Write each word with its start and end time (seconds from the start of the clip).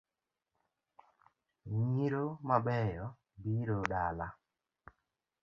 Nyiro 1.81 2.25
mabeyo 2.47 3.05
biro 3.41 3.77
dala 3.91 4.27